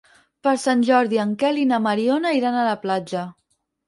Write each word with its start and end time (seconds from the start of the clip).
Per 0.45 0.51
Sant 0.61 0.79
Jordi 0.87 1.19
en 1.23 1.35
Quel 1.43 1.59
i 1.63 1.65
na 1.71 1.79
Mariona 1.87 2.31
iran 2.39 2.57
a 2.57 2.65
la 2.69 2.73
platja. 2.87 3.23